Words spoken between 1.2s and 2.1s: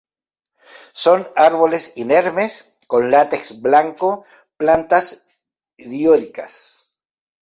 árboles